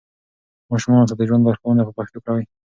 ماشومانو 0.71 1.07
ته 1.09 1.15
د 1.17 1.21
ژوند 1.27 1.45
لارښوونه 1.45 1.81
په 1.85 1.93
پښتو 1.97 2.17
کوئ. 2.25 2.43